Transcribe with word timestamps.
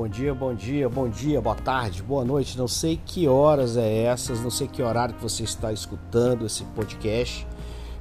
bom 0.00 0.08
dia, 0.08 0.34
bom 0.34 0.54
dia, 0.54 0.88
bom 0.88 1.08
dia, 1.10 1.42
boa 1.42 1.54
tarde, 1.54 2.02
boa 2.02 2.24
noite. 2.24 2.56
Não 2.56 2.66
sei 2.66 2.98
que 3.04 3.28
horas 3.28 3.76
é 3.76 4.04
essas, 4.04 4.40
não 4.40 4.48
sei 4.48 4.66
que 4.66 4.82
horário 4.82 5.14
que 5.14 5.20
você 5.20 5.42
está 5.42 5.74
escutando 5.74 6.46
esse 6.46 6.64
podcast, 6.64 7.46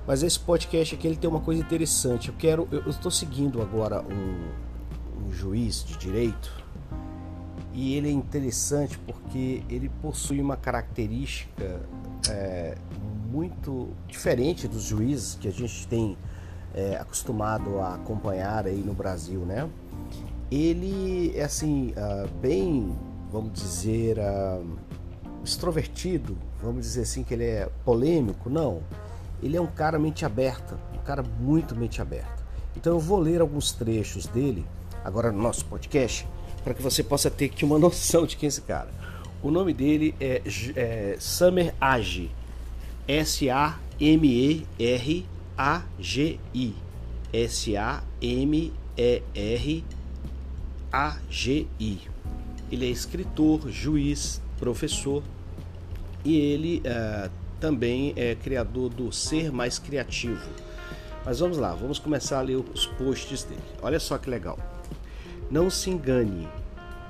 mas 0.08 0.24
esse 0.24 0.40
podcast 0.40 0.96
aqui 0.96 1.06
ele 1.06 1.18
tem 1.18 1.30
uma 1.30 1.42
coisa 1.42 1.60
interessante. 1.60 2.30
Eu 2.30 2.36
quero, 2.38 2.70
eu 2.72 2.90
estou 2.90 3.12
seguindo 3.12 3.62
agora 3.62 4.02
um, 4.02 5.28
um 5.28 5.34
juiz 5.34 5.84
de 5.84 5.98
direito 5.98 6.50
e 7.74 7.96
ele 7.96 8.08
é 8.08 8.12
interessante 8.14 8.98
porque 9.00 9.62
ele 9.70 9.90
possui 10.02 10.40
uma 10.40 10.56
característica 10.56 11.82
é, 12.30 12.78
muito 13.30 13.90
diferente 14.08 14.70
dos 14.70 14.84
juízes 14.84 15.36
que 15.36 15.50
a 15.50 15.52
gente 15.52 15.86
tem 15.86 16.18
é, 16.74 16.96
acostumado 16.96 17.78
a 17.82 17.96
acompanhar 17.96 18.68
aí 18.68 18.78
no 18.78 18.94
Brasil, 18.94 19.42
né? 19.42 19.70
Ele 20.52 21.32
é 21.36 21.44
assim 21.44 21.94
uh, 21.96 22.28
bem, 22.40 22.98
vamos 23.32 23.54
dizer, 23.54 24.18
uh, 24.18 24.66
extrovertido, 25.44 26.36
vamos 26.62 26.82
dizer 26.82 27.02
assim 27.02 27.24
que 27.24 27.34
ele 27.34 27.46
é 27.46 27.70
polêmico, 27.86 28.50
não. 28.50 28.82
Ele 29.44 29.56
é 29.56 29.62
um 29.62 29.68
cara 29.68 30.00
mente 30.00 30.26
aberta, 30.26 30.78
um 30.94 31.04
cara 31.04 31.24
muito 31.24 31.76
mente 31.76 32.02
aberta. 32.02 32.44
Então 32.76 32.94
eu 32.94 33.00
vou 33.00 33.20
ler 33.20 33.42
alguns 33.42 33.72
trechos 33.72 34.26
dele 34.26 34.66
agora 35.04 35.32
no 35.32 35.42
nosso 35.42 35.66
podcast 35.66 36.28
para 36.64 36.74
que 36.74 36.82
você 36.82 37.04
possa 37.04 37.30
ter 37.30 37.46
aqui 37.46 37.64
uma 37.64 37.78
noção 37.80 38.26
de 38.26 38.36
quem 38.36 38.48
é 38.48 38.50
esse 38.50 38.62
cara. 38.62 38.90
O 39.42 39.52
nome 39.52 39.72
dele 39.74 40.14
é, 40.20 40.42
é 40.76 41.16
Summer 41.20 41.74
Agi, 41.80 42.30
S-A-M-E-R-A-G-I, 43.08 43.76
S-A-M-E-R-A-G-I. 47.32 48.80
Ele 52.72 52.86
é 52.86 52.90
escritor, 52.90 53.70
juiz, 53.70 54.42
professor 54.60 55.24
e 56.24 56.38
ele 56.38 56.82
uh, 56.86 57.30
também 57.60 58.14
é 58.16 58.36
criador 58.36 58.90
do 58.90 59.12
Ser 59.12 59.52
Mais 59.52 59.80
Criativo. 59.80 60.50
Mas 61.26 61.40
vamos 61.40 61.58
lá, 61.58 61.74
vamos 61.74 62.00
começar 62.00 62.40
a 62.40 62.42
ler 62.42 62.56
os 62.56 62.86
posts 62.86 63.44
dele. 63.44 63.62
Olha 63.82 64.00
só 64.00 64.18
que 64.18 64.30
legal. 64.30 64.58
Não 65.50 65.70
se 65.70 65.90
engane, 65.90 66.48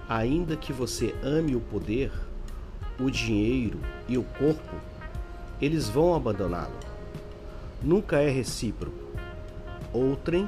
ainda 0.07 0.55
que 0.55 0.73
você 0.73 1.13
ame 1.23 1.55
o 1.55 1.59
poder, 1.59 2.11
o 2.99 3.09
dinheiro 3.09 3.79
e 4.07 4.17
o 4.17 4.23
corpo, 4.23 4.75
eles 5.61 5.87
vão 5.89 6.15
abandoná-lo. 6.15 6.73
Nunca 7.81 8.19
é 8.19 8.29
recíproco. 8.29 8.97
Outrem 9.93 10.47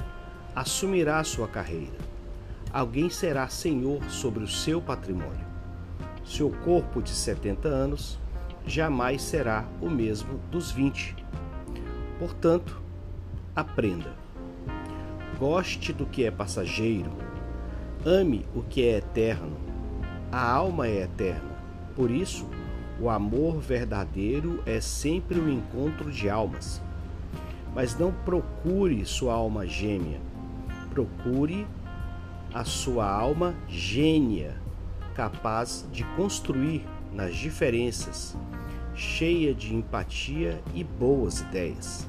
assumirá 0.56 1.24
sua 1.24 1.48
carreira. 1.48 2.11
Alguém 2.74 3.10
será 3.10 3.48
senhor 3.48 4.04
sobre 4.10 4.44
o 4.44 4.48
seu 4.48 4.82
patrimônio. 4.82 5.46
Seu 6.24 6.50
corpo 6.50 7.02
de 7.02 7.10
70 7.10 7.68
anos 7.68 8.20
jamais 8.66 9.22
será 9.22 9.66
o 9.82 9.90
mesmo 9.90 10.40
dos 10.50 10.72
20. 10.72 11.16
Portanto, 12.20 12.82
aprenda. 13.56 14.14
Goste 15.38 15.92
do 15.92 16.06
que 16.06 16.24
é 16.24 16.32
passageiro 16.32 17.12
Ame 18.04 18.48
o 18.56 18.64
que 18.64 18.84
é 18.84 18.98
eterno. 18.98 19.56
A 20.32 20.52
alma 20.52 20.88
é 20.88 21.04
eterna. 21.04 21.52
Por 21.96 22.10
isso, 22.10 22.48
o 23.00 23.12
amor 23.12 23.60
verdadeiro 23.60 24.60
é 24.66 24.82
sempre 24.82 25.38
o 25.38 25.44
um 25.44 25.50
encontro 25.50 26.10
de 26.10 26.28
almas. 26.28 26.82
Mas 27.76 27.96
não 27.96 28.12
procure 28.12 29.06
sua 29.06 29.36
alma 29.36 29.68
gêmea. 29.68 30.20
Procure 30.90 31.68
a 32.54 32.66
sua 32.66 33.10
alma 33.10 33.56
gênia, 33.68 34.58
capaz 35.16 35.86
de 35.92 36.04
construir 36.16 36.86
nas 37.14 37.36
diferenças, 37.36 38.36
cheia 38.94 39.54
de 39.54 39.74
empatia 39.74 40.62
e 40.74 40.84
boas 40.84 41.40
ideias. 41.42 42.08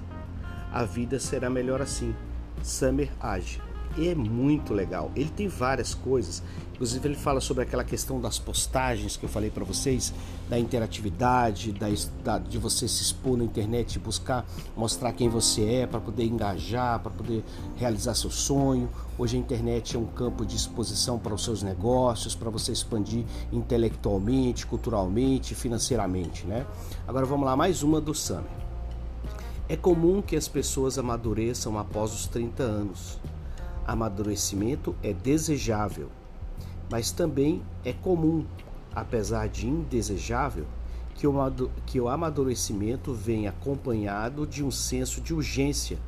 A 0.72 0.84
vida 0.84 1.18
será 1.18 1.48
melhor 1.48 1.80
assim. 1.80 2.14
Summer 2.62 3.10
age 3.20 3.60
é 3.98 4.14
muito 4.14 4.72
legal. 4.72 5.10
Ele 5.14 5.30
tem 5.30 5.48
várias 5.48 5.94
coisas. 5.94 6.42
Inclusive 6.82 7.10
ele 7.10 7.14
fala 7.14 7.40
sobre 7.40 7.62
aquela 7.62 7.84
questão 7.84 8.20
das 8.20 8.40
postagens 8.40 9.16
que 9.16 9.24
eu 9.24 9.28
falei 9.28 9.50
para 9.50 9.62
vocês, 9.62 10.12
da 10.50 10.58
interatividade, 10.58 11.70
da, 11.70 11.86
da, 12.24 12.38
de 12.40 12.58
você 12.58 12.88
se 12.88 13.02
expor 13.02 13.36
na 13.36 13.44
internet 13.44 14.00
buscar 14.00 14.44
mostrar 14.76 15.12
quem 15.12 15.28
você 15.28 15.62
é 15.64 15.86
para 15.86 16.00
poder 16.00 16.24
engajar, 16.24 16.98
para 16.98 17.12
poder 17.12 17.44
realizar 17.76 18.16
seu 18.16 18.32
sonho. 18.32 18.90
Hoje 19.16 19.36
a 19.36 19.38
internet 19.38 19.94
é 19.94 19.98
um 20.00 20.06
campo 20.06 20.44
de 20.44 20.56
exposição 20.56 21.20
para 21.20 21.32
os 21.32 21.44
seus 21.44 21.62
negócios, 21.62 22.34
para 22.34 22.50
você 22.50 22.72
expandir 22.72 23.24
intelectualmente, 23.52 24.66
culturalmente, 24.66 25.54
financeiramente, 25.54 26.44
né? 26.48 26.66
Agora 27.06 27.24
vamos 27.24 27.46
lá, 27.46 27.54
mais 27.54 27.84
uma 27.84 28.00
do 28.00 28.12
Summer. 28.12 28.50
É 29.68 29.76
comum 29.76 30.20
que 30.20 30.34
as 30.34 30.48
pessoas 30.48 30.98
amadureçam 30.98 31.78
após 31.78 32.12
os 32.12 32.26
30 32.26 32.60
anos 32.64 33.20
amadurecimento 33.86 34.94
é 35.02 35.12
desejável, 35.12 36.08
mas 36.90 37.10
também 37.10 37.62
é 37.84 37.92
comum, 37.92 38.44
apesar 38.94 39.48
de 39.48 39.66
indesejável, 39.66 40.66
que 41.86 42.00
o, 42.00 42.08
amadurecimento 42.08 43.12
vem 43.12 43.46
acompanhado 43.46 44.46
de 44.46 44.64
um 44.64 44.70
senso 44.70 45.20
de 45.20 45.32
urgência 45.32 45.98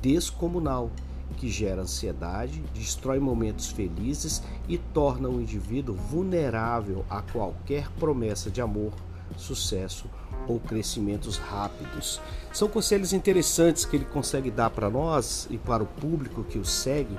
descomunal 0.00 0.90
que 1.36 1.48
gera 1.48 1.82
ansiedade, 1.82 2.62
destrói 2.74 3.18
momentos 3.18 3.68
felizes 3.68 4.42
e 4.68 4.78
torna 4.78 5.28
o 5.28 5.40
indivíduo 5.40 5.94
vulnerável 5.94 7.04
a 7.08 7.22
qualquer 7.22 7.88
promessa 7.92 8.50
de 8.50 8.60
amor, 8.60 8.92
sucesso 9.36 10.06
ou 10.46 10.58
crescimentos 10.60 11.36
rápidos. 11.36 12.20
São 12.52 12.68
conselhos 12.68 13.12
interessantes 13.12 13.84
que 13.84 13.96
ele 13.96 14.04
consegue 14.04 14.50
dar 14.50 14.70
para 14.70 14.90
nós 14.90 15.46
e 15.50 15.56
para 15.56 15.82
o 15.82 15.86
público 15.86 16.44
que 16.44 16.58
o 16.58 16.64
segue, 16.64 17.18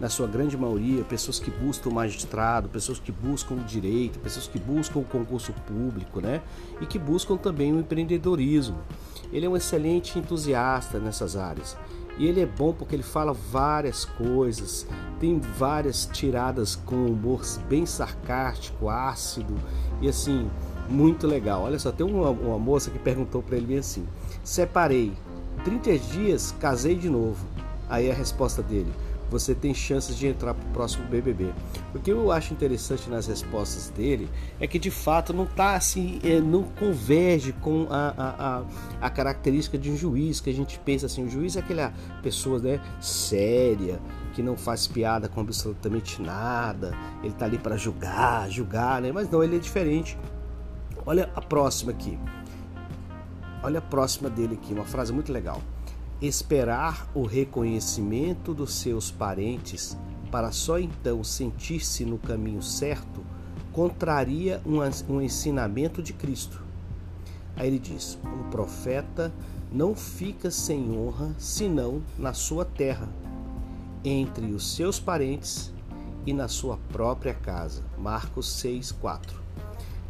na 0.00 0.08
sua 0.08 0.28
grande 0.28 0.56
maioria, 0.56 1.02
pessoas 1.02 1.40
que 1.40 1.50
buscam 1.50 1.90
magistrado, 1.90 2.68
pessoas 2.68 3.00
que 3.00 3.10
buscam 3.10 3.56
o 3.56 3.64
direito, 3.64 4.18
pessoas 4.20 4.46
que 4.46 4.58
buscam 4.58 5.00
o 5.00 5.04
concurso 5.04 5.52
público, 5.66 6.20
né? 6.20 6.40
E 6.80 6.86
que 6.86 6.98
buscam 6.98 7.36
também 7.36 7.72
o 7.72 7.80
empreendedorismo. 7.80 8.78
Ele 9.32 9.46
é 9.46 9.48
um 9.48 9.56
excelente 9.56 10.18
entusiasta 10.18 10.98
nessas 10.98 11.36
áreas. 11.36 11.76
E 12.18 12.26
ele 12.26 12.40
é 12.40 12.46
bom 12.46 12.72
porque 12.72 12.96
ele 12.96 13.02
fala 13.02 13.32
várias 13.32 14.04
coisas, 14.04 14.86
tem 15.20 15.38
várias 15.38 16.04
tiradas 16.06 16.74
com 16.74 17.06
humor 17.06 17.42
bem 17.68 17.86
sarcástico, 17.86 18.88
ácido 18.88 19.54
e 20.00 20.08
assim, 20.08 20.50
muito 20.88 21.26
legal. 21.26 21.62
Olha 21.62 21.78
só, 21.78 21.92
tem 21.92 22.06
uma, 22.06 22.30
uma 22.30 22.58
moça 22.58 22.90
que 22.90 22.98
perguntou 22.98 23.42
para 23.42 23.56
ele 23.56 23.66
bem 23.66 23.78
assim: 23.78 24.06
separei, 24.42 25.12
30 25.64 25.98
dias, 25.98 26.54
casei 26.58 26.94
de 26.94 27.08
novo. 27.08 27.46
Aí 27.88 28.10
a 28.10 28.14
resposta 28.14 28.62
dele: 28.62 28.92
você 29.30 29.54
tem 29.54 29.74
chances 29.74 30.16
de 30.16 30.26
entrar 30.26 30.54
para 30.54 30.66
o 30.68 30.72
próximo 30.72 31.06
BBB. 31.06 31.52
O 31.94 31.98
que 31.98 32.10
eu 32.10 32.32
acho 32.32 32.52
interessante 32.52 33.08
nas 33.10 33.26
respostas 33.26 33.90
dele 33.90 34.28
é 34.58 34.66
que 34.66 34.78
de 34.78 34.90
fato 34.90 35.32
não 35.32 35.46
tá 35.46 35.74
assim, 35.74 36.18
é, 36.24 36.40
não 36.40 36.62
converge 36.62 37.52
com 37.52 37.86
a, 37.90 38.62
a, 39.00 39.06
a, 39.06 39.10
característica 39.10 39.76
de 39.76 39.90
um 39.90 39.96
juiz, 39.96 40.40
que 40.40 40.50
a 40.50 40.54
gente 40.54 40.78
pensa 40.78 41.06
assim, 41.06 41.24
o 41.24 41.28
juiz 41.28 41.56
é 41.56 41.60
aquela 41.60 41.92
pessoa 42.22 42.58
né, 42.58 42.80
séria, 43.00 44.00
que 44.34 44.42
não 44.42 44.56
faz 44.56 44.86
piada 44.86 45.28
com 45.28 45.40
absolutamente 45.40 46.22
nada, 46.22 46.94
ele 47.22 47.34
tá 47.34 47.44
ali 47.44 47.58
para 47.58 47.76
julgar, 47.76 48.48
julgar, 48.50 49.02
né? 49.02 49.10
Mas 49.12 49.28
não, 49.30 49.42
ele 49.42 49.56
é 49.56 49.58
diferente. 49.58 50.16
Olha 51.08 51.30
a 51.34 51.40
próxima 51.40 51.90
aqui. 51.90 52.18
Olha 53.62 53.78
a 53.78 53.80
próxima 53.80 54.28
dele 54.28 54.58
aqui, 54.62 54.74
uma 54.74 54.84
frase 54.84 55.10
muito 55.10 55.32
legal. 55.32 55.62
Esperar 56.20 57.08
o 57.14 57.22
reconhecimento 57.22 58.52
dos 58.52 58.74
seus 58.74 59.10
parentes 59.10 59.96
para 60.30 60.52
só 60.52 60.78
então 60.78 61.24
sentir-se 61.24 62.04
no 62.04 62.18
caminho 62.18 62.60
certo 62.60 63.24
contraria 63.72 64.60
um, 64.66 65.22
ensinamento 65.22 66.02
de 66.02 66.12
Cristo. 66.12 66.62
Aí 67.56 67.68
ele 67.68 67.78
diz: 67.78 68.18
um 68.22 68.50
profeta 68.50 69.32
não 69.72 69.94
fica 69.94 70.50
sem 70.50 70.94
honra 70.94 71.34
senão 71.38 72.02
na 72.18 72.34
sua 72.34 72.66
terra, 72.66 73.08
entre 74.04 74.52
os 74.52 74.74
seus 74.76 75.00
parentes 75.00 75.72
e 76.26 76.34
na 76.34 76.48
sua 76.48 76.76
própria 76.92 77.32
casa. 77.32 77.82
Marcos 77.96 78.46
6, 78.60 78.92
4. 78.92 79.47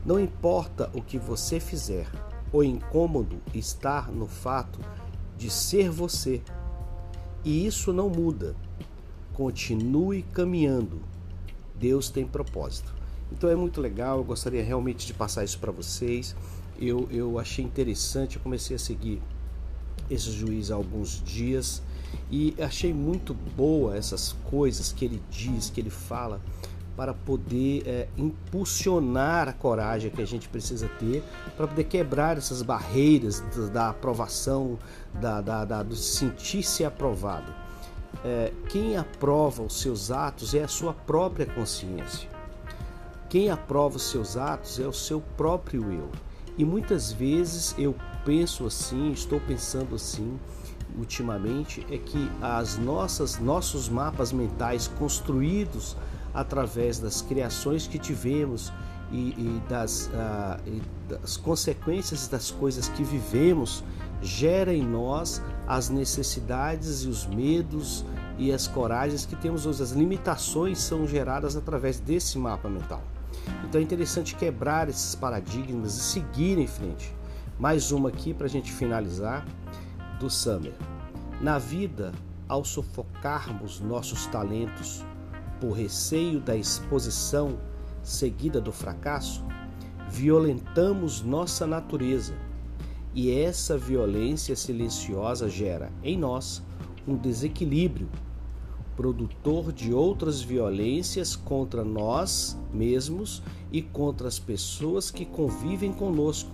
Não 0.09 0.19
importa 0.19 0.91
o 0.95 1.03
que 1.03 1.19
você 1.19 1.61
fizer, 1.61 2.11
o 2.51 2.65
incômodo 2.65 3.43
está 3.53 4.09
no 4.11 4.27
fato 4.27 4.81
de 5.37 5.51
ser 5.51 5.91
você. 5.91 6.41
E 7.45 7.67
isso 7.67 7.93
não 7.93 8.09
muda. 8.09 8.57
Continue 9.35 10.23
caminhando. 10.23 11.03
Deus 11.75 12.09
tem 12.09 12.27
propósito. 12.27 12.95
Então 13.31 13.51
é 13.51 13.55
muito 13.55 13.83
legal, 13.83 14.17
eu 14.17 14.25
gostaria 14.25 14.65
realmente 14.65 15.07
de 15.07 15.13
passar 15.13 15.45
isso 15.45 15.59
para 15.59 15.71
vocês. 15.71 16.35
Eu, 16.81 17.07
eu 17.11 17.39
achei 17.39 17.63
interessante, 17.63 18.37
eu 18.37 18.43
comecei 18.43 18.77
a 18.77 18.79
seguir 18.79 19.21
esse 20.09 20.31
juiz 20.31 20.71
há 20.71 20.75
alguns 20.75 21.23
dias 21.23 21.83
e 22.31 22.55
achei 22.59 22.95
muito 22.95 23.35
boa 23.35 23.95
essas 23.95 24.33
coisas 24.45 24.91
que 24.91 25.05
ele 25.05 25.23
diz, 25.31 25.69
que 25.69 25.79
ele 25.79 25.91
fala, 25.91 26.41
para 26.99 27.15
poder 27.15 27.85
é, 27.87 28.09
impulsionar 28.17 29.49
a 29.49 29.53
coragem 29.53 30.11
que 30.11 30.21
a 30.21 30.27
gente 30.27 30.49
precisa 30.49 30.89
ter 30.99 31.23
para 31.57 31.69
poder 31.69 31.85
quebrar 31.85 32.37
essas 32.37 32.61
barreiras 32.61 33.41
da, 33.73 33.91
aprovação, 33.91 34.77
da, 35.15 35.41
da, 35.41 35.65
da 35.65 35.81
do 35.85 35.95
sentir-se 35.95 36.85
aprovado. 36.85 37.55
É, 38.25 38.53
quem 38.69 38.97
aprova 38.97 39.63
os 39.63 39.81
seus 39.81 40.11
atos 40.11 40.55
é 40.55 40.65
a 40.65 40.67
sua 40.67 40.93
própria 40.93 41.47
consciência. 41.47 42.29
Quem 43.29 43.49
aprova 43.49 43.97
os 43.97 44.11
seus 44.11 44.37
atos 44.37 44.81
é 44.81 44.87
o 44.89 44.93
seu 44.93 45.21
próprio 45.37 45.93
eu. 45.93 46.11
E 46.57 46.65
muitas 46.65 47.13
vezes 47.13 47.77
eu 47.79 47.95
penso 48.25 48.67
assim, 48.67 49.13
estou 49.13 49.39
pensando 49.39 49.95
assim, 49.95 50.37
ultimamente 50.99 51.87
é 51.93 51.97
que 51.97 52.29
as 52.43 52.77
nossas 52.77 53.39
nossos 53.39 53.89
mapas 53.89 54.33
mentais 54.33 54.89
construídos 54.89 55.97
através 56.39 57.01
das 57.01 57.21
criações 57.21 57.89
que 57.89 57.99
tivemos 57.99 58.73
e, 59.11 59.31
e, 59.31 59.63
das, 59.69 60.07
uh, 60.07 60.61
e 60.67 60.83
das 61.09 61.37
consequências 61.37 62.29
das 62.29 62.51
coisas 62.51 62.89
que 62.89 63.03
vivemos 63.03 63.83
gera 64.23 64.73
em 64.73 64.83
nós 64.83 65.43
as 65.67 65.89
necessidades 65.89 67.03
e 67.03 67.09
os 67.09 67.27
medos 67.27 68.05
e 68.39 68.53
as 68.53 68.69
coragens 68.69 69.27
que 69.27 69.35
temos 69.35 69.67
hoje. 69.67 69.83
As 69.83 69.91
limitações 69.91 70.79
são 70.79 71.07
geradas 71.09 71.57
através 71.57 71.99
desse 71.99 72.39
mapa 72.39 72.69
mental. 72.69 73.03
Então 73.65 73.81
é 73.81 73.85
interessante 73.85 74.37
quebrar 74.37 74.89
esses 74.89 75.15
paradigmas 75.17 75.97
e 75.97 76.01
seguir 76.01 76.57
em 76.57 76.67
frente. 76.67 77.13
Mais 77.59 77.91
uma 77.91 78.11
aqui 78.11 78.33
para 78.33 78.47
a 78.47 78.51
gente 78.51 78.71
finalizar 78.71 79.45
do 80.21 80.31
Summer. 80.31 80.75
Na 81.41 81.59
vida, 81.59 82.13
ao 82.49 82.65
sufocarmos 82.65 83.81
nossos 83.81 84.27
talentos 84.27 85.05
por 85.61 85.73
receio 85.73 86.41
da 86.41 86.57
exposição 86.57 87.59
seguida 88.03 88.61
do 88.61 88.73
fracasso, 88.73 89.45
violentamos 90.09 91.23
nossa 91.23 91.67
natureza 91.67 92.35
e 93.15 93.31
essa 93.31 93.77
violência 93.77 94.55
silenciosa 94.55 95.49
gera 95.49 95.93
em 96.03 96.17
nós 96.17 96.63
um 97.07 97.17
desequilíbrio, 97.17 98.09
produtor 98.97 99.73
de 99.73 99.93
outras 99.93 100.41
violências 100.41 101.37
contra 101.37 101.85
nós 101.85 102.59
mesmos 102.73 103.43
e 103.73 103.81
contra 103.81 104.29
as 104.29 104.39
pessoas 104.39 105.11
que 105.11 105.25
convivem 105.25 105.93
conosco. 105.93 106.51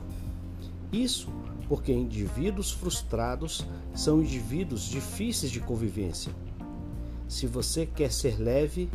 Isso 0.93 1.29
porque 1.69 1.93
indivíduos 1.93 2.71
frustrados 2.71 3.67
são 3.95 4.21
indivíduos 4.21 4.83
difíceis 4.83 5.51
de 5.51 5.61
convivência. 5.61 6.33
Se 7.34 7.48
você 7.48 7.84
quer 7.84 8.12
ser 8.12 8.40
leve, 8.40 8.88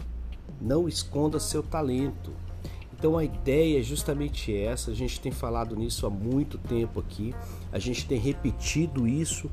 não 0.62 0.88
esconda 0.88 1.42
seu 1.42 1.62
talento. 1.62 2.32
Então 2.94 3.18
a 3.18 3.26
ideia 3.26 3.82
é 3.82 3.84
justamente 3.84 4.56
essa. 4.56 4.92
A 4.92 4.94
gente 4.94 5.20
tem 5.20 5.30
falado 5.30 5.76
nisso 5.76 6.08
há 6.08 6.10
muito 6.10 6.58
tempo 6.58 7.02
aqui. 7.02 7.36
A 7.70 7.78
gente 7.80 8.08
tem 8.08 8.18
repetido 8.18 9.06
isso. 9.06 9.52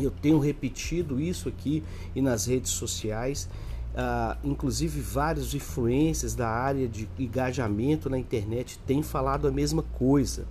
Eu 0.00 0.10
tenho 0.10 0.38
repetido 0.38 1.20
isso 1.20 1.50
aqui 1.50 1.84
e 2.16 2.22
nas 2.22 2.46
redes 2.46 2.70
sociais. 2.70 3.46
Uh, 3.92 4.38
inclusive 4.42 5.02
vários 5.02 5.52
influencers 5.52 6.34
da 6.34 6.48
área 6.48 6.88
de 6.88 7.06
engajamento 7.18 8.08
na 8.08 8.18
internet 8.18 8.78
têm 8.86 9.02
falado 9.02 9.46
a 9.46 9.50
mesma 9.50 9.82
coisa 9.82 10.46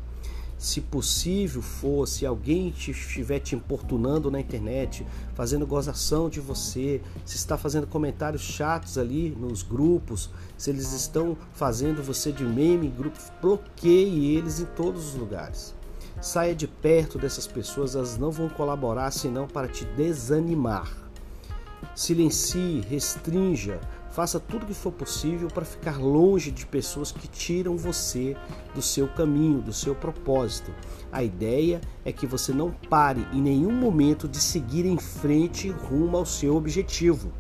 se 0.57 0.81
possível 0.81 1.61
for, 1.61 2.07
se 2.07 2.25
alguém 2.25 2.71
te, 2.71 2.91
estiver 2.91 3.39
te 3.39 3.55
importunando 3.55 4.31
na 4.31 4.39
internet, 4.39 5.05
fazendo 5.35 5.67
gozação 5.67 6.29
de 6.29 6.39
você, 6.39 7.01
se 7.23 7.35
está 7.35 7.57
fazendo 7.57 7.85
comentários 7.85 8.41
chatos 8.41 8.97
ali 8.97 9.29
nos 9.29 9.61
grupos, 9.61 10.29
se 10.57 10.69
eles 10.69 10.91
estão 10.93 11.37
fazendo 11.53 12.01
você 12.01 12.31
de 12.31 12.43
meme 12.43 12.87
em 12.87 12.91
grupos, 12.91 13.31
bloqueie 13.41 14.35
eles 14.35 14.59
em 14.59 14.65
todos 14.65 15.09
os 15.09 15.13
lugares. 15.13 15.75
Saia 16.19 16.55
de 16.55 16.67
perto 16.67 17.19
dessas 17.19 17.45
pessoas, 17.45 17.95
elas 17.95 18.17
não 18.17 18.31
vão 18.31 18.49
colaborar 18.49 19.11
senão 19.11 19.47
para 19.47 19.67
te 19.67 19.85
desanimar. 19.85 20.91
Silencie, 21.95 22.81
restrinja, 22.81 23.79
Faça 24.17 24.39
tudo 24.39 24.63
o 24.63 24.65
que 24.65 24.73
for 24.73 24.91
possível 24.91 25.47
para 25.47 25.63
ficar 25.63 25.99
longe 25.99 26.49
de 26.49 26.65
pessoas 26.65 27.11
que 27.11 27.27
tiram 27.27 27.77
você 27.77 28.35
do 28.73 28.81
seu 28.81 29.07
caminho, 29.07 29.61
do 29.61 29.71
seu 29.71 29.93
propósito. 29.93 30.73
A 31.11 31.21
ideia 31.21 31.79
é 32.03 32.11
que 32.11 32.25
você 32.25 32.51
não 32.51 32.71
pare 32.89 33.27
em 33.31 33.39
nenhum 33.39 33.71
momento 33.71 34.27
de 34.27 34.39
seguir 34.39 34.87
em 34.87 34.97
frente 34.97 35.69
rumo 35.69 36.17
ao 36.17 36.25
seu 36.25 36.55
objetivo. 36.55 37.31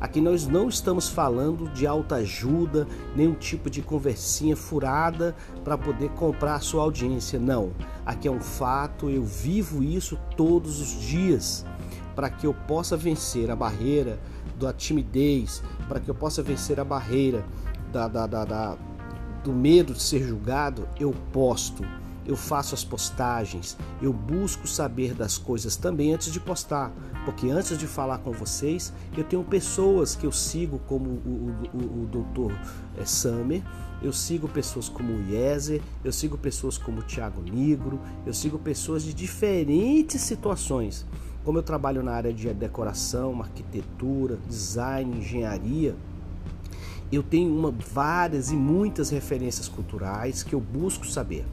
Aqui 0.00 0.20
nós 0.20 0.46
não 0.46 0.68
estamos 0.68 1.08
falando 1.08 1.68
de 1.70 1.84
alta 1.84 2.14
ajuda, 2.14 2.86
nenhum 3.16 3.34
tipo 3.34 3.68
de 3.68 3.82
conversinha 3.82 4.54
furada 4.54 5.34
para 5.64 5.76
poder 5.76 6.10
comprar 6.10 6.62
sua 6.62 6.84
audiência. 6.84 7.40
Não. 7.40 7.72
Aqui 8.06 8.28
é 8.28 8.30
um 8.30 8.40
fato, 8.40 9.10
eu 9.10 9.24
vivo 9.24 9.82
isso 9.82 10.16
todos 10.36 10.80
os 10.80 10.90
dias 10.90 11.66
para 12.14 12.30
que 12.30 12.46
eu 12.46 12.54
possa 12.54 12.96
vencer 12.96 13.50
a 13.50 13.56
barreira 13.56 14.20
da 14.58 14.72
timidez, 14.72 15.62
para 15.88 16.00
que 16.00 16.10
eu 16.10 16.14
possa 16.14 16.42
vencer 16.42 16.78
a 16.80 16.84
barreira 16.84 17.44
da, 17.92 18.08
da, 18.08 18.26
da, 18.26 18.44
da, 18.44 18.76
do 19.42 19.52
medo 19.52 19.92
de 19.92 20.02
ser 20.02 20.26
julgado, 20.26 20.88
eu 20.98 21.14
posto, 21.32 21.84
eu 22.26 22.36
faço 22.36 22.74
as 22.74 22.82
postagens, 22.82 23.76
eu 24.00 24.12
busco 24.12 24.66
saber 24.66 25.14
das 25.14 25.36
coisas 25.36 25.76
também 25.76 26.14
antes 26.14 26.32
de 26.32 26.40
postar, 26.40 26.90
porque 27.24 27.50
antes 27.50 27.78
de 27.78 27.86
falar 27.86 28.18
com 28.18 28.32
vocês, 28.32 28.92
eu 29.16 29.24
tenho 29.24 29.44
pessoas 29.44 30.14
que 30.14 30.26
eu 30.26 30.32
sigo, 30.32 30.78
como 30.86 31.08
o, 31.08 31.54
o, 31.72 32.02
o, 32.02 32.06
doutor 32.06 32.52
é, 32.96 33.04
Summer, 33.04 33.62
eu 34.02 34.12
sigo 34.12 34.48
pessoas 34.48 34.88
como 34.88 35.12
o 35.12 35.30
Yezer, 35.30 35.80
eu 36.02 36.12
sigo 36.12 36.36
pessoas 36.36 36.76
como 36.76 37.00
o 37.00 37.02
Tiago 37.02 37.42
Negro, 37.42 38.00
eu 38.26 38.34
sigo 38.34 38.58
pessoas 38.58 39.02
de 39.02 39.14
diferentes 39.14 40.20
situações. 40.20 41.06
Como 41.44 41.58
eu 41.58 41.62
trabalho 41.62 42.02
na 42.02 42.12
área 42.12 42.32
de 42.32 42.52
decoração, 42.54 43.40
arquitetura, 43.42 44.38
design, 44.48 45.18
engenharia, 45.18 45.94
eu 47.12 47.22
tenho 47.22 47.54
uma, 47.54 47.70
várias 47.70 48.50
e 48.50 48.56
muitas 48.56 49.10
referências 49.10 49.68
culturais 49.68 50.42
que 50.42 50.54
eu 50.54 50.60
busco 50.60 51.06
saber. 51.06 51.44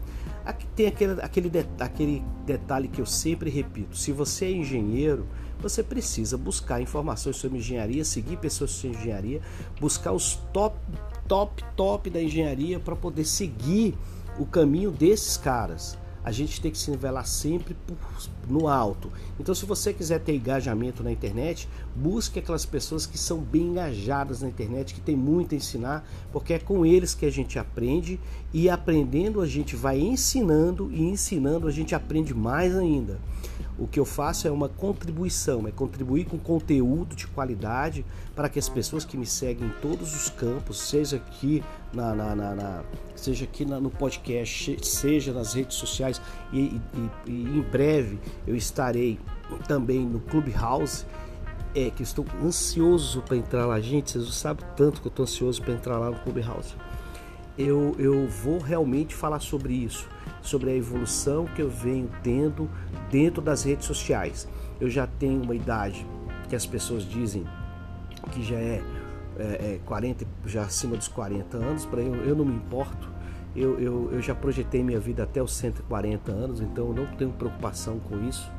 Aqui 0.46 0.66
tem 0.76 0.88
aquele, 0.88 1.22
aquele, 1.22 1.52
aquele 1.80 2.24
detalhe 2.46 2.88
que 2.88 3.02
eu 3.02 3.06
sempre 3.06 3.50
repito: 3.50 3.98
se 3.98 4.12
você 4.12 4.46
é 4.46 4.52
engenheiro, 4.52 5.28
você 5.60 5.84
precisa 5.84 6.38
buscar 6.38 6.82
informações 6.82 7.36
sobre 7.36 7.60
engenharia, 7.60 8.04
seguir 8.04 8.38
pessoas 8.38 8.72
sobre 8.72 8.98
engenharia, 8.98 9.42
buscar 9.80 10.13
os 10.13 10.36
top, 10.54 10.77
top, 11.27 11.63
top 11.75 12.10
da 12.10 12.22
engenharia 12.22 12.80
para 12.80 12.96
poder 12.96 13.25
seguir 13.25 13.96
o 14.39 14.46
caminho 14.46 14.89
desses 14.89 15.38
caras 15.38 15.98
a 16.24 16.32
gente 16.32 16.62
tem 16.62 16.72
que 16.72 16.78
se 16.78 16.92
nivelar 16.92 17.25
sempre 17.25 17.75
no 18.48 18.68
alto. 18.68 19.12
Então, 19.40 19.56
se 19.56 19.66
você 19.66 19.94
quiser 19.94 20.20
ter 20.20 20.36
engajamento 20.36 21.04
na 21.04 21.12
internet, 21.12 21.68
busque 21.96 22.40
aquelas 22.40 22.66
pessoas 22.66 23.06
que 23.06 23.18
são 23.18 23.40
bem 23.40 23.63
engajadas 23.63 24.42
na 24.42 24.48
internet, 24.48 24.94
que 24.94 25.01
tem 25.01 25.16
muito 25.16 25.54
a 25.54 25.58
ensinar, 25.58 26.08
porque 26.32 26.54
é 26.54 26.60
com 26.60 26.86
eles 26.86 27.16
que 27.16 27.25
a 27.25 27.32
gente 27.32 27.58
aprende 27.58 28.20
e 28.54 28.70
aprendendo 28.70 29.42
a 29.42 29.48
gente 29.48 29.75
vai 29.75 30.00
ensinando 30.00 30.92
e 30.92 31.01
ensinando 31.01 31.68
a 31.68 31.72
gente 31.72 31.96
aprende 31.96 32.34
mais 32.34 32.75
ainda. 32.75 33.20
O 33.82 33.88
que 33.88 34.00
eu 34.00 34.06
faço 34.06 34.48
é 34.48 34.52
uma 34.52 34.70
contribuição, 34.70 35.68
é 35.68 35.72
contribuir 35.72 36.26
com 36.26 36.38
conteúdo 36.38 37.16
de 37.16 37.26
qualidade 37.26 38.06
para 38.36 38.48
que 38.48 38.60
as 38.60 38.70
pessoas 38.70 39.04
que 39.04 39.18
me 39.18 39.26
seguem 39.26 39.70
em 39.70 39.72
todos 39.82 40.14
os 40.14 40.30
campos, 40.30 40.80
seja 40.80 41.16
aqui 41.16 41.64
na, 41.92 42.14
na, 42.14 42.36
na, 42.36 42.54
na 42.54 42.84
seja 43.16 43.46
aqui 43.46 43.66
no 43.66 43.90
podcast, 43.90 44.78
seja 44.86 45.34
nas 45.34 45.56
redes 45.56 45.78
sociais 45.78 46.22
e, 46.54 46.60
e, 46.60 46.82
e, 47.26 47.32
em 47.32 47.62
breve 47.72 48.20
eu 48.46 48.56
estarei 48.56 49.20
também 49.68 50.06
no 50.06 50.20
Clubhouse. 50.20 51.04
É 51.74 51.90
que 51.90 52.04
estou 52.04 52.24
ansioso 52.44 53.24
para 53.24 53.36
entrar 53.36 53.66
lá, 53.66 53.80
gente. 53.80 54.12
Vocês 54.12 54.36
sabem 54.36 54.64
tanto 54.76 55.02
que 55.02 55.08
eu 55.08 55.10
estou 55.10 55.24
ansioso 55.24 55.60
para 55.60 55.74
entrar 55.74 55.98
lá 55.98 56.12
no 56.12 56.20
Clubhouse. 56.20 56.76
Eu, 57.58 57.96
eu 57.98 58.28
vou 58.28 58.60
realmente 58.60 59.16
falar 59.16 59.40
sobre 59.40 59.74
isso 59.74 60.08
sobre 60.41 60.71
a 60.71 60.75
evolução 60.75 61.45
que 61.45 61.62
eu 61.62 61.69
venho 61.69 62.10
tendo 62.24 62.69
dentro 63.10 63.41
das 63.41 63.63
redes 63.63 63.86
sociais. 63.86 64.48
Eu 64.79 64.89
já 64.89 65.05
tenho 65.05 65.41
uma 65.41 65.55
idade 65.55 66.05
que 66.50 66.55
as 66.55 66.65
pessoas 66.65 67.03
dizem 67.03 67.45
que 68.31 68.43
já 68.43 68.55
é, 68.55 68.81
é, 69.38 69.43
é 69.43 69.79
40, 69.86 70.25
já 70.45 70.63
acima 70.63 70.95
dos 70.95 71.07
40 71.07 71.57
anos, 71.57 71.86
para 71.86 72.01
eu, 72.01 72.15
eu 72.15 72.36
não 72.36 72.45
me 72.45 72.55
importo. 72.55 73.10
Eu, 73.55 73.79
eu, 73.79 74.10
eu 74.13 74.21
já 74.21 74.33
projetei 74.33 74.81
minha 74.83 75.00
vida 75.00 75.24
até 75.24 75.41
os 75.41 75.53
140 75.55 76.31
anos, 76.31 76.62
então 76.62 76.88
eu 76.88 76.93
não 76.93 77.05
tenho 77.17 77.31
preocupação 77.31 78.00
com 78.00 78.24
isso. 78.27 78.50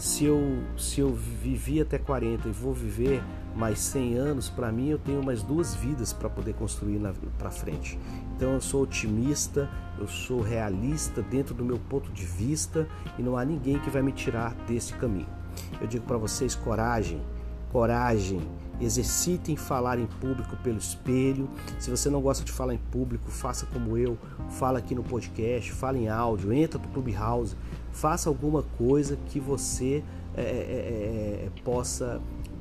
Se 0.00 0.24
eu, 0.24 0.62
se 0.78 0.98
eu 1.00 1.12
vivi 1.12 1.78
até 1.78 1.98
40 1.98 2.48
e 2.48 2.52
vou 2.52 2.72
viver 2.72 3.22
mais 3.54 3.78
100 3.80 4.14
anos, 4.14 4.48
para 4.48 4.72
mim 4.72 4.88
eu 4.88 4.98
tenho 4.98 5.22
mais 5.22 5.42
duas 5.42 5.74
vidas 5.74 6.10
para 6.10 6.30
poder 6.30 6.54
construir 6.54 6.98
para 7.38 7.50
frente. 7.50 7.98
Então 8.34 8.54
eu 8.54 8.62
sou 8.62 8.84
otimista, 8.84 9.68
eu 9.98 10.08
sou 10.08 10.40
realista 10.40 11.20
dentro 11.20 11.54
do 11.54 11.62
meu 11.62 11.78
ponto 11.78 12.10
de 12.12 12.24
vista 12.24 12.88
e 13.18 13.22
não 13.22 13.36
há 13.36 13.44
ninguém 13.44 13.78
que 13.78 13.90
vai 13.90 14.00
me 14.00 14.10
tirar 14.10 14.54
desse 14.66 14.94
caminho. 14.94 15.28
Eu 15.78 15.86
digo 15.86 16.06
para 16.06 16.16
vocês 16.16 16.54
coragem, 16.54 17.20
coragem, 17.70 18.40
exercitem 18.80 19.56
falar 19.56 19.98
em 19.98 20.06
público 20.06 20.56
pelo 20.58 20.78
espelho. 20.78 21.48
Se 21.78 21.90
você 21.90 22.08
não 22.08 22.20
gosta 22.20 22.44
de 22.44 22.52
falar 22.52 22.74
em 22.74 22.78
público, 22.78 23.30
faça 23.30 23.66
como 23.66 23.96
eu, 23.96 24.16
fala 24.48 24.78
aqui 24.78 24.94
no 24.94 25.02
podcast, 25.02 25.72
fala 25.72 25.98
em 25.98 26.08
áudio, 26.08 26.52
entra 26.52 26.78
no 26.78 26.88
Clubhouse, 26.88 27.56
faça 27.92 28.28
alguma 28.28 28.62
coisa 28.78 29.16
que 29.26 29.38
você 29.38 30.02
é, 30.36 30.42
é, 30.42 31.46
é 31.46 31.48
possa 31.62 32.20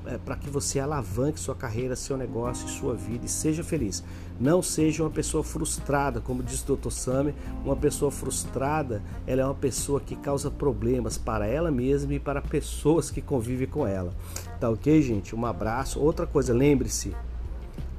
é, 0.10 0.18
para 0.18 0.36
que 0.36 0.50
você 0.50 0.80
alavanque 0.80 1.40
sua 1.40 1.54
carreira, 1.54 1.96
seu 1.96 2.18
negócio, 2.18 2.68
sua 2.68 2.96
vida 2.96 3.28
e 3.28 3.30
seja 3.30 3.64
feliz. 3.64 4.04
Não 4.40 4.60
seja 4.60 5.04
uma 5.04 5.10
pessoa 5.12 5.44
frustrada, 5.44 6.20
como 6.20 6.42
diz 6.42 6.68
o 6.68 6.76
Dr. 6.76 6.90
Sami, 6.90 7.36
uma 7.64 7.76
pessoa 7.76 8.10
frustrada, 8.10 9.04
ela 9.28 9.42
é 9.42 9.46
uma 9.46 9.54
pessoa 9.54 10.02
que 10.02 10.16
causa 10.16 10.50
problemas 10.50 11.16
para 11.16 11.46
ela 11.46 11.70
mesma 11.70 12.16
e 12.16 12.20
para 12.20 12.42
pessoas 12.42 13.12
que 13.12 13.22
convivem 13.22 13.68
com 13.68 13.86
ela. 13.86 14.12
Tá 14.60 14.68
ok, 14.70 15.00
gente? 15.00 15.36
Um 15.36 15.46
abraço. 15.46 16.00
Outra 16.00 16.26
coisa, 16.26 16.54
lembre-se, 16.56 17.16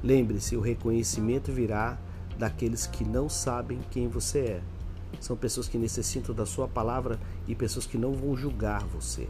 lembre-se, 0.03 0.57
o 0.57 0.61
reconhecimento 0.61 1.49
virá 1.49 1.97
daqueles 2.37 2.85
que 2.85 3.05
não 3.05 3.29
sabem 3.29 3.79
quem 3.89 4.09
você 4.09 4.39
é. 4.39 4.61
São 5.21 5.37
pessoas 5.37 5.69
que 5.69 5.77
necessitam 5.77 6.35
da 6.35 6.45
sua 6.45 6.67
palavra 6.67 7.17
e 7.47 7.55
pessoas 7.55 7.85
que 7.85 7.97
não 7.97 8.11
vão 8.11 8.35
julgar 8.35 8.83
você 8.85 9.29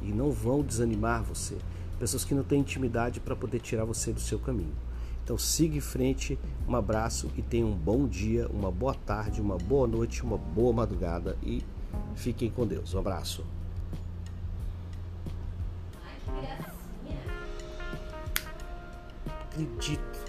e 0.00 0.12
não 0.12 0.30
vão 0.30 0.62
desanimar 0.62 1.22
você 1.22 1.56
pessoas 1.98 2.24
que 2.24 2.34
não 2.34 2.42
têm 2.42 2.60
intimidade 2.60 3.20
para 3.20 3.36
poder 3.36 3.60
tirar 3.60 3.84
você 3.84 4.12
do 4.12 4.20
seu 4.20 4.38
caminho. 4.38 4.74
Então 5.24 5.38
siga 5.38 5.76
em 5.76 5.80
frente, 5.80 6.38
um 6.68 6.76
abraço 6.76 7.30
e 7.36 7.42
tenha 7.42 7.64
um 7.64 7.72
bom 7.72 8.06
dia, 8.06 8.46
uma 8.48 8.70
boa 8.70 8.94
tarde, 8.94 9.40
uma 9.40 9.56
boa 9.56 9.86
noite, 9.86 10.22
uma 10.22 10.36
boa 10.36 10.72
madrugada 10.72 11.36
e 11.42 11.64
fiquem 12.14 12.50
com 12.50 12.66
Deus. 12.66 12.92
Um 12.94 12.98
abraço. 12.98 13.44
Acredito. 19.26 20.24